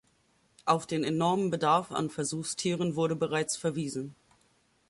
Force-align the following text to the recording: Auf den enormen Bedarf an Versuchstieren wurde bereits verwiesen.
Auf 0.65 0.87
den 0.87 1.03
enormen 1.03 1.51
Bedarf 1.51 1.91
an 1.91 2.09
Versuchstieren 2.09 2.95
wurde 2.95 3.15
bereits 3.15 3.55
verwiesen. 3.55 4.15